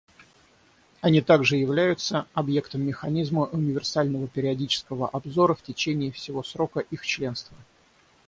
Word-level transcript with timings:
Они 1.01 1.21
также 1.21 1.57
являются 1.57 2.25
объектом 2.33 2.81
механизма 2.81 3.45
универсального 3.45 4.27
периодического 4.27 5.07
обзора 5.07 5.53
в 5.53 5.61
течение 5.61 6.11
всего 6.11 6.41
срока 6.41 6.79
их 6.79 7.05
членства. 7.05 7.55